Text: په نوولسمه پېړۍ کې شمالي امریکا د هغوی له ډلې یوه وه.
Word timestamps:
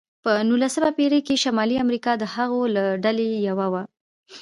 په 0.23 0.31
نوولسمه 0.47 0.89
پېړۍ 0.97 1.21
کې 1.27 1.41
شمالي 1.43 1.75
امریکا 1.85 2.11
د 2.17 2.23
هغوی 2.35 2.67
له 2.77 2.83
ډلې 3.03 3.25
یوه 3.49 3.67
وه. 3.73 3.83